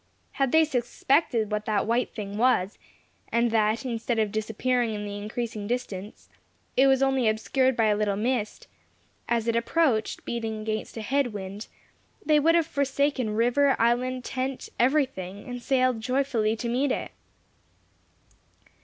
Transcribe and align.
Had 0.31 0.51
they 0.51 0.65
suspected 0.65 1.51
what 1.51 1.65
that 1.65 1.85
white 1.85 2.15
thing 2.15 2.35
was, 2.35 2.79
and 3.31 3.51
that 3.51 3.85
instead 3.85 4.17
of 4.17 4.31
disappearing 4.31 4.95
in 4.95 5.05
the 5.05 5.15
increasing 5.15 5.67
distance, 5.67 6.27
it 6.75 6.87
was 6.87 7.03
only 7.03 7.27
obscured 7.29 7.75
by 7.75 7.85
a 7.85 7.95
little 7.95 8.15
mist, 8.15 8.65
as 9.29 9.47
it 9.47 9.55
approached, 9.55 10.25
beating 10.25 10.59
against 10.59 10.97
a 10.97 11.03
head 11.03 11.33
wind, 11.33 11.67
they 12.25 12.39
would 12.39 12.55
have 12.55 12.65
forsaken 12.65 13.35
river, 13.35 13.79
island, 13.79 14.25
tent, 14.25 14.69
everything, 14.79 15.47
and 15.47 15.61
sailed 15.61 16.01
joyfully 16.01 16.55
to 16.55 16.67
meet 16.67 16.91
it. 16.91 17.11